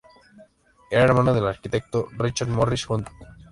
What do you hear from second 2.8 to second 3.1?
Hunt.